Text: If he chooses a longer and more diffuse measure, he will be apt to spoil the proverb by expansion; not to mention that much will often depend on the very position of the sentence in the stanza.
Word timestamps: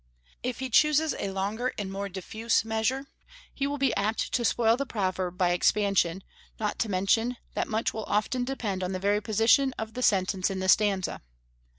If 0.41 0.57
he 0.61 0.71
chooses 0.71 1.13
a 1.19 1.29
longer 1.29 1.73
and 1.77 1.91
more 1.91 2.09
diffuse 2.09 2.65
measure, 2.65 3.05
he 3.53 3.67
will 3.67 3.77
be 3.77 3.95
apt 3.95 4.33
to 4.33 4.43
spoil 4.43 4.75
the 4.75 4.83
proverb 4.87 5.37
by 5.37 5.51
expansion; 5.51 6.23
not 6.59 6.79
to 6.79 6.89
mention 6.89 7.37
that 7.53 7.67
much 7.67 7.93
will 7.93 8.05
often 8.05 8.43
depend 8.43 8.83
on 8.83 8.93
the 8.93 8.97
very 8.99 9.21
position 9.21 9.75
of 9.77 9.93
the 9.93 10.01
sentence 10.01 10.49
in 10.49 10.57
the 10.57 10.69
stanza. 10.69 11.21